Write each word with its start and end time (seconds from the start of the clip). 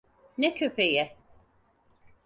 Ne 0.37 0.55
köpeği? 0.55 1.17